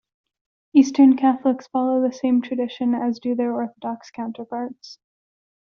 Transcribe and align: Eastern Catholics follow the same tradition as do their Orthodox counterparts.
Eastern 0.73 1.15
Catholics 1.15 1.67
follow 1.67 2.01
the 2.01 2.11
same 2.11 2.41
tradition 2.41 2.95
as 2.95 3.19
do 3.19 3.35
their 3.35 3.53
Orthodox 3.53 4.09
counterparts. 4.09 4.97